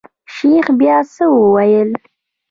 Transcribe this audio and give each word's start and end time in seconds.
شيخ 0.35 0.65
بيا 0.79 0.97
څه 1.13 1.25
وويل. 1.37 1.89